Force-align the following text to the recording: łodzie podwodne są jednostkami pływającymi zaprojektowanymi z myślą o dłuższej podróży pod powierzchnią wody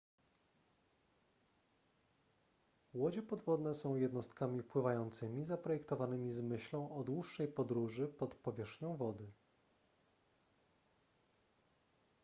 łodzie 2.93 3.23
podwodne 3.23 3.75
są 3.75 3.95
jednostkami 3.95 4.63
pływającymi 4.63 5.45
zaprojektowanymi 5.45 6.31
z 6.31 6.41
myślą 6.41 6.97
o 6.97 7.03
dłuższej 7.03 7.47
podróży 7.47 8.07
pod 8.07 8.35
powierzchnią 8.35 8.95
wody 8.97 9.27